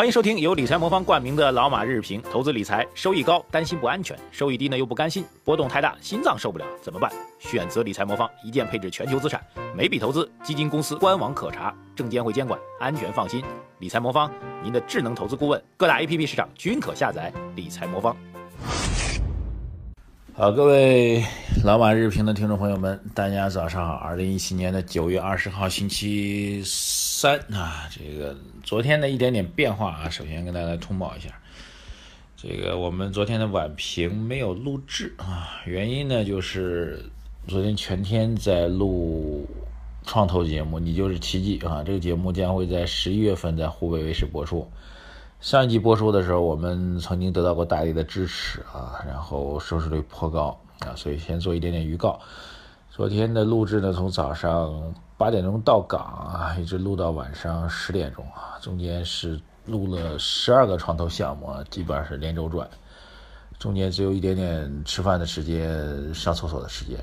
[0.00, 7.12] 欢迎收听由理财魔方冠名的老马日评，投资理财收益高，担心不安全；收益低呢又不甘心，波动太大，心脏受不了，怎么办？
[7.38, 9.44] 选择理财魔方，一键配置全球资产，
[9.76, 13.44] 每笔投资基金公司官网可查，证监会监管，安全放心。
[13.80, 14.32] 理财魔方，
[14.62, 17.30] 您的智能投资顾问，各大 APP 市场均可下载。
[17.54, 18.16] 理财魔方。
[20.40, 21.22] 好，各位
[21.62, 23.92] 老马日评的听众朋友们，大家早上好。
[23.96, 31.28] 二零一七年的九月二十号，星期三啊，这个昨天的一点点变化啊，首先跟大家通报一下，
[32.38, 37.04] 这个我们昨天的晚评没有录制啊，原因呢就是
[37.46, 39.46] 昨天全天在录
[40.06, 44.66] 创投节目，你就是奇迹啊，这个节目将会在十一月份在湖北卫视播出。
[45.40, 52.20] 上一集播出的时候，我们曾经得到过大力的支持啊，然后收视率颇高啊，所以先做一点点预告。
[52.90, 62.68] 昨天的录制呢，从早上八点钟到岗啊，一直录到晚上十点钟啊，中间是录了十二个床头项目，基本上是连轴转，
[63.58, 67.02] 中间只有一点点吃饭的时间、上厕所的时间。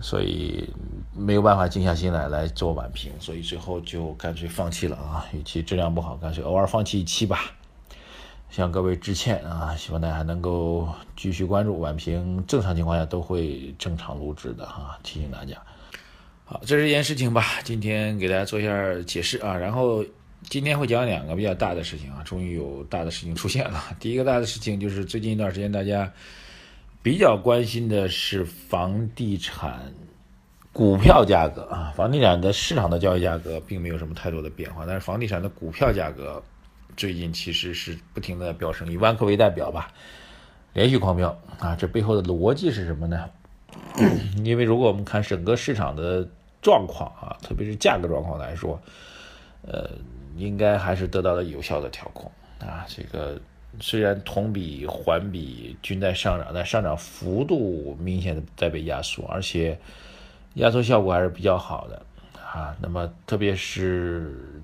[0.00, 0.68] 所以
[1.12, 5.26] 没有办法静下心来来做晚评，所以最后就干脆放弃了啊！
[5.32, 7.40] 与其质量不好，干脆偶尔放弃一期吧，
[8.48, 9.74] 向各位致歉啊！
[9.76, 15.56] 希望大家能够继续关注晚评，正常情况下都会正常录制的哈，提醒大家。
[16.44, 20.04] 好，这是一件事情吧，今天给大家做一下解释啊，然后
[20.48, 23.82] 今天会讲两个比较大的事情啊，终于有大的事情出现了。
[23.98, 26.08] 第一个大的事情就是最近一段时间大家。
[27.08, 29.94] 比较关心的是房地产
[30.74, 36.42] 股票价格啊，房地产的市场的交易价格并没有什么太多的变化，但是房地产的股票价格
[36.98, 39.90] 最近其实是不停的飙升，以万科为代表吧，
[40.74, 43.24] 连续狂飙啊，这背后的逻辑是什么呢？
[44.44, 46.28] 因为如果我们看整个市场的
[46.60, 48.78] 状况啊，特别是价格状况来说，
[49.62, 49.92] 呃，
[50.36, 53.40] 应该还是得到了有效的调控啊，这个。
[53.80, 59.78] 虽然同比环比均在上涨，但上涨幅度明显的在被压缩，而且
[60.54, 62.02] 压缩效果还是比较好的
[62.42, 62.76] 啊。
[62.80, 64.62] 那么特别是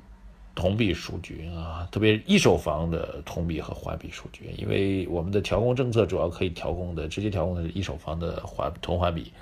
[0.54, 9.32] 同比数据啊，特别一手房的同比和环比数据，因为我们的调控政策主要可以调控的，直接调控的是一手房的环同环比。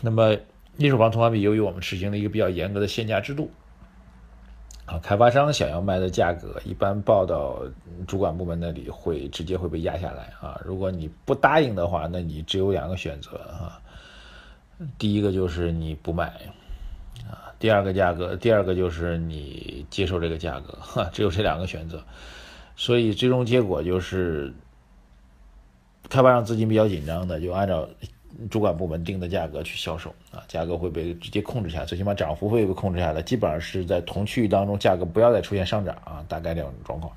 [0.00, 0.36] 那么
[0.76, 3.50] 一手房同环比，由于我们实行了一个比较严格的限价制度。
[4.90, 7.62] 啊，开发商想要卖的价格，一般报到
[8.08, 10.60] 主管部门那里会直接会被压下来啊。
[10.64, 13.80] 如果你不答应的话，那你只有两个选择啊。
[14.98, 16.26] 第一个就是你不卖
[17.30, 22.02] 啊，第二个价格，第二个就是你接受这个价格，哈，只有这两个选择。
[22.74, 24.52] 所以最终结果就是，
[26.08, 27.88] 开发商资金比较紧张的，就按照。
[28.50, 33.20] 主管部门定的价格去销售啊，价格会被直接控制下来，最起码涨幅会被控制下来。
[33.20, 37.12] 基本上是在同区域当中，价格不要再出现上涨啊，大概这种状况，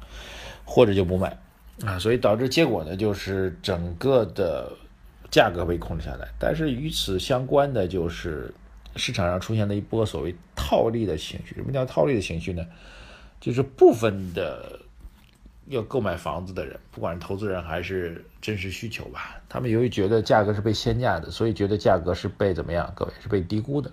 [0.65, 1.37] 或者就不卖
[1.85, 4.71] 啊，所以导致结果呢，就是整个的
[5.31, 6.27] 价格被控制下来。
[6.39, 8.53] 但是与此相关的就是
[8.95, 11.55] 市场上出现了一波所谓套利的情绪。
[11.55, 12.65] 什么叫套利的情绪呢？
[13.39, 14.79] 就是部分的。
[15.67, 22.91] 要购买房子的人，不管是投资人还是真实需求吧，他们由于觉得价格是被限价的，所以觉得价格是被怎么样？
[22.95, 23.89] 各位是被低估的。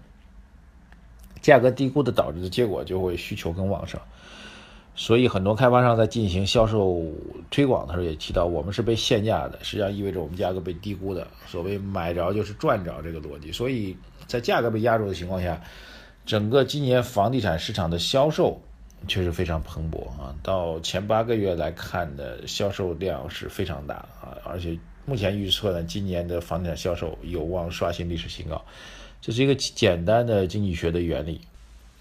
[1.41, 4.01] 价格低估的导致的结果就会需求更旺盛，
[4.95, 7.03] 所以很多开发商在进行销售
[7.51, 11.27] 推广的时候也提到，我们是被限价的，实际上意味着我们价格被低估的。
[11.47, 15.59] 所谓买着就是赚着这个逻辑，所以在价格被压住的情况下，
[16.27, 18.61] 整个今年房地产市场的销售。
[19.09, 20.35] 确实非常蓬勃啊！
[20.43, 28.63] 到前八个月来看的销售量是非常大啊，而且目前预测呢，今年的房地产销售有望刷新历史新高。
[29.21, 31.41] 这是一个简单的经济学的原理，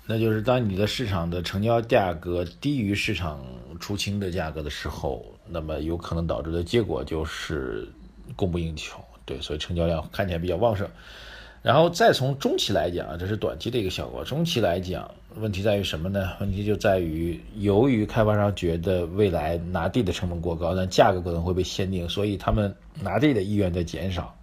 [0.06, 3.44] 那就是当你的市场的成交价格低于市场
[3.80, 7.88] 出清的价格的时候，那么有可能导致的结果就是
[8.36, 9.04] 供不应求。
[9.26, 10.88] 对，所以成交量看起来比较旺盛。
[11.62, 14.24] 然后再从中期来讲，这是短期的一个效果。
[14.24, 16.32] 中期来讲，问题在于什么呢？
[16.40, 24.36] 问题就在于，由于开发商觉得未来拿地的成本过高，但价格可能会被限定，所以他们拿地的意愿在减少。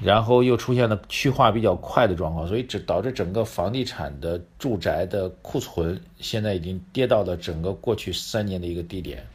[0.00, 9.26] 然后又出现了去化比较快的状况，所以这导致整个房地产的住宅的库存现在已经跌到了整个过去三年的一个低点。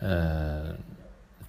[0.00, 0.74] 嗯。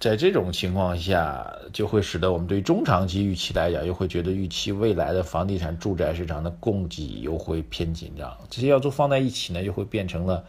[0.00, 8.36] 在这种情况下，就会使得我们对中长期预期来讲，又会觉得预期未来的房地产住宅市场的供给又会偏紧张。
[8.48, 10.44] 这些要素放在一起呢，就会变成了，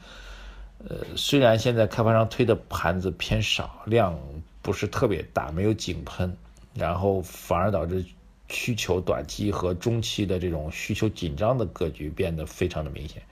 [0.88, 4.16] 呃，虽然现在开发商推的盘子偏少，量
[4.62, 6.31] 不是特别大，没有井喷，
[6.75, 8.06] 然后反而导致
[8.50, 13.24] 需求短期和中期的这种需求紧张的格局变得非常的明显。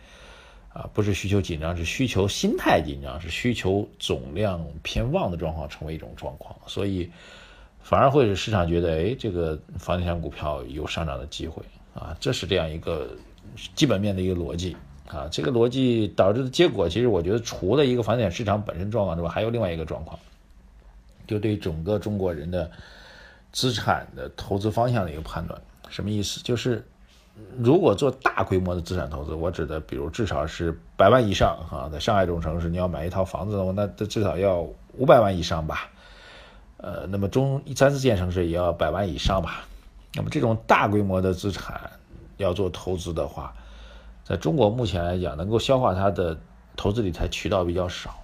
[0.77, 7.09] 啊，不是需求紧张，是需求心态紧张，是需求总量偏旺的状况成为一种状况，所以
[7.81, 11.63] 反而会使市场觉得，哎，这个房地产股票有上涨的机会
[11.95, 13.09] 啊，这是这样一个
[13.73, 14.77] 基本面的一个逻辑
[15.07, 15.27] 啊。
[15.31, 20.19] 这个逻辑导致的结果，其实我觉得除了一个房地产市场本身状况之外，还有另外一个状况，
[21.25, 22.69] 就对整个中国人的
[23.51, 25.59] 资产的投资方向的一个判断，
[25.89, 26.39] 什么意思？
[26.43, 26.85] 就是。
[27.59, 35.89] 如果做大规模的资产投资，我指的比如至少是百万以上啊，在上海这种城市，你要买一套房子的话，那这至少要五百万以上吧。
[36.77, 39.65] 呃，那么中三四线城市也要百万以上吧。
[40.13, 41.89] 那么这种大规模的资产
[42.37, 43.53] 要做投资的话，
[44.23, 46.37] 在中国目前来讲，能够消化它的
[46.75, 48.15] 投资理财渠道比较少，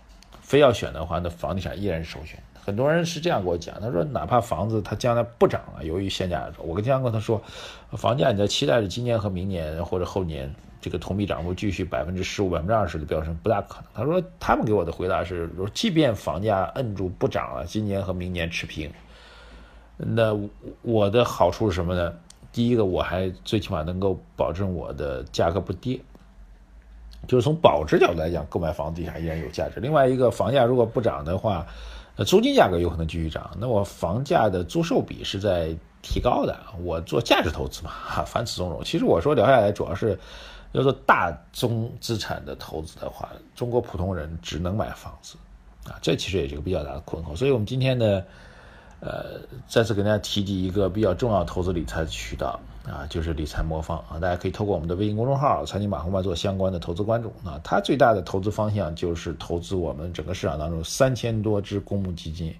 [0.42, 2.42] 非要选的话，那房地产依然是首选。
[2.66, 7.42] 很多人是这样跟我讲，他说哪怕房子它将来不涨了，由于限价，我跟经常跟他说，
[7.92, 10.50] 房价你在期待着今年和明年或者后年
[10.80, 13.86] 这个同比涨幅继续百分之十五、百分之二十的飙升，不大可能。
[13.94, 18.90] 他说他们给我的回答是，说即便房价摁住不涨了，今年和明年持平，
[19.98, 20.38] 那
[20.82, 22.14] 我的好处是什么呢？
[22.54, 26.00] 第一个，我还最起码能够保证我的价格不跌，
[27.28, 29.80] 就是从保值角度来讲，购买房地产依然有价值。
[29.80, 31.66] 另外一个，房价如果不涨的话，
[32.16, 36.56] 那租金价格有可能继续涨，那我房价的租售比是在提高的。
[36.82, 38.84] 我做价值投资嘛，哈，凡此种种。
[38.84, 40.20] 其实我说聊下来，主要是
[40.74, 45.36] 要做大宗资产的投资的话，中国普通人只能买房子，
[45.86, 47.36] 啊，这其实也是一个比较大的困惑。
[47.36, 48.24] 所以我们今天呢，
[49.00, 52.60] 呃，再次给大家提及一个比较重要投资理财的渠道。
[52.86, 57.58] 啊，就是理财魔方啊，大家可以透过我们的微信公众号“财经马红漫”做相关的投资关注啊。
[57.64, 62.54] 它最大的投资方向就是投资我们整个市场当中三千多只公募基金，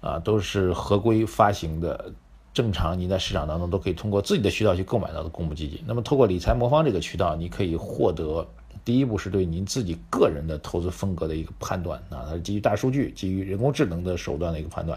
[0.00, 2.12] 啊，都是合规发行的，
[2.54, 5.82] 正常你在市场当中都可以通过自己的渠道去购买到的公募基金。
[5.84, 8.46] 那么，透过理财魔方这个渠道，你可以获得
[8.84, 14.96] 第一步是对您自己个人的投资风格的一个判断啊，它是基于大数据、基于人工智能的手段的一个判断，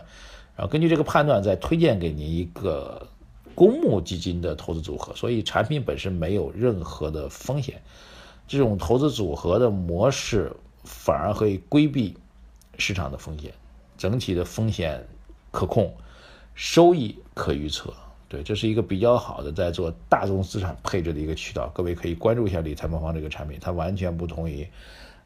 [0.56, 3.08] 然后根据这个判断再推荐给您一个。
[3.56, 7.82] 公募基金的投资组合，所以产品本身没有任何的风险。
[8.48, 10.52] 这种投资组合的模式
[10.84, 12.16] 反而可以规避
[12.78, 13.54] 市场的风险，
[13.98, 15.06] 整体的风险
[15.52, 15.94] 可控，
[16.56, 17.94] 收益可预测。
[18.28, 21.68] 对，这是一个比较好的在做大宗资产配置的一个渠道。
[21.76, 24.68] 各位可以关注一下理财魔方这个产品，它完全不同于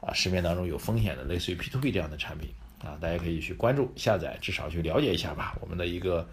[0.02, 2.50] 啊市面当中有风险的类似于 P to P 这样的产品
[2.84, 5.58] 啊，大家可以去关注下载，至少去了解一下吧。
[5.62, 6.28] 我们的一个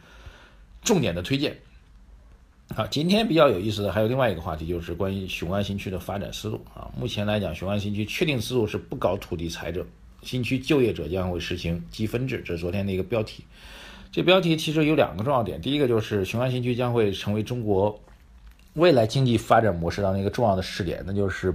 [0.82, 1.56] 重点的推荐。
[2.72, 6.88] 好，今天比较有意思的还有另外一个话题，就是关于雄安新区的发展思路啊。
[6.96, 9.84] 目前来讲，雄安新区确定思路是不搞土地财政，
[10.22, 13.44] 新区就业者将会实行积分制，这是昨天的一个标题。
[14.12, 18.00] 这标题其实有两个重要点，第一个就是雄安新区将会成为中国
[18.74, 21.52] 未来经济发展模式当中一个重要的试点，那就是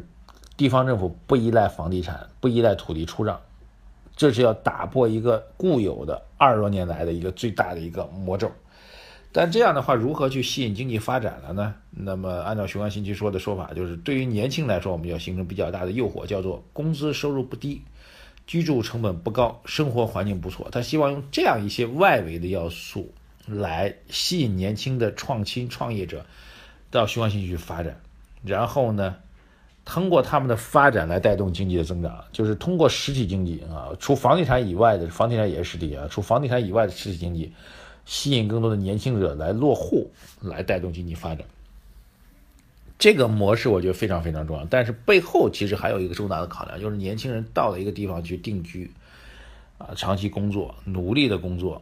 [0.57, 3.39] 地方政府不依赖房地产，不依赖土地出让，
[4.18, 8.51] 这是要打破一个固有的二十多年来的一个最大的一个魔咒。
[9.37, 11.75] 但这样的话，如何去吸引经济发展了呢？
[11.91, 17.81] 那么，按照雄安新区说的说法，就是对于年轻来说，我们要形成比较大的诱惑，叫做工资收入不低，
[18.47, 20.69] 居住成本不高，生活环境不错。
[20.71, 23.13] 他希望用这样一些外围的要素
[23.45, 26.25] 来吸引年轻的创新创业者
[26.89, 27.99] 到雄安新区去发展，
[28.41, 29.17] 然后呢，
[29.83, 37.51] 通过他们的发展来带动经济的增长，就是通过实体经济啊，除房地产以外的，房地产也是实体啊，除房地产以外的实体经济。
[38.06, 40.09] 吸引更多的年轻者来落户，
[40.42, 41.45] 来带动经济发展。
[42.97, 48.90] 这个模式我觉得非常非常重要，但是背后其实还有一个重大的考量，就是年轻人到了一个地方去定居，
[49.78, 51.81] 啊，长期工作，努力的工作，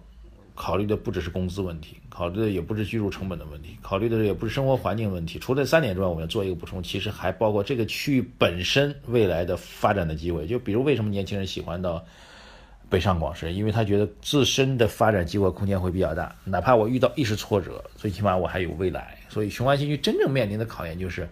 [0.56, 5.38] 考虑的不只是工资问题，考虑的也不是居住成本的问题，考虑的也不是生活环境问题。
[5.38, 10.48] 除了三点之外，我们要做一个补充，其实还包括这个区域本身未来的发展的机会。
[10.48, 12.03] 就比如为什么年轻人喜欢到？
[12.93, 19.17] 北上广深，因为他觉得自身的发展机会空间会比较大，哪怕我遇到一时挫折，最起码我还有未来。
[19.29, 21.27] 所以雄安新区真正面临的考验就是，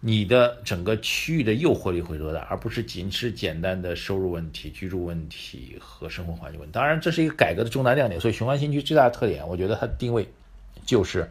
[0.00, 6.72] 你的整个区域的诱惑力会多大，而不是仅是简单的收入问题、居住问题和生活环境问题。
[6.72, 8.18] 当然，这是一个改革的重大亮点。
[8.18, 10.26] 所以雄安新区最大的特点，我觉得它的定位
[10.86, 11.30] 就是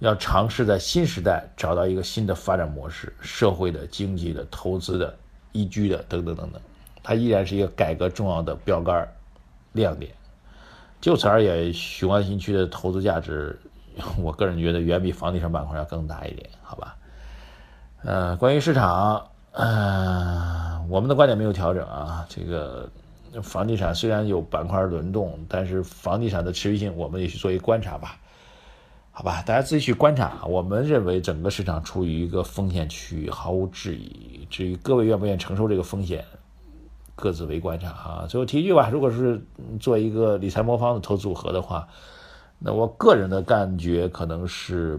[0.00, 5.16] 要尝试在新时代找到一个新的发展模式，社会的、经济的、投资的、
[5.52, 6.60] 宜居的等等等等。
[7.02, 9.08] 它依然是一个改革重要的标杆
[9.72, 10.12] 亮点。
[11.00, 13.58] 就此而言，雄安新区的投资价值，
[14.20, 16.96] 我个人觉得远比房地产板块要更大一点，好吧？
[18.02, 22.26] 呃，关于市场，呃，我们的观点没有调整啊。
[22.28, 22.90] 这个
[23.42, 28.16] 房地产虽然有板块轮动，但是房地产的持续性，我们也去做一观察吧。
[29.12, 30.44] 好吧，大家自己去观察。
[30.46, 34.46] 我们认为整个市场处于一个风险区域，毫无质疑。
[34.48, 36.24] 至于各位愿不愿意承受这个风险，
[37.20, 38.26] 各自为观察啊。
[38.28, 39.44] 最后提一句吧，如果是
[39.78, 41.86] 做一个理财魔方的投资组合的话，
[42.58, 44.98] 那我个人的感觉可能是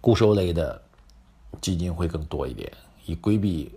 [0.00, 0.80] 固收类的
[1.60, 2.70] 基金会更多一点，
[3.06, 3.76] 以规避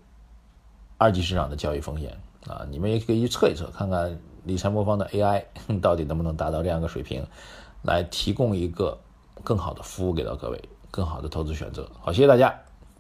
[0.98, 2.68] 二级市场的交易风险啊。
[2.70, 5.44] 你们也可以测一测，看看理财魔方的 AI
[5.82, 7.26] 到底能不能达到这样一个水平，
[7.82, 9.00] 来提供一个。
[9.44, 11.90] 更好的服务给到各位，更好的投资选择。
[12.00, 12.54] 好，谢谢大家，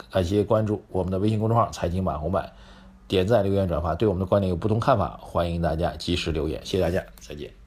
[0.09, 2.53] 感谢关注我们的微信公众号“财经马红版”，
[3.11, 3.93] 点赞、留言、转发。
[3.93, 6.61] 对我们的观点有不同看法，欢迎大家及时留言。
[6.63, 7.60] 谢谢大家，再见。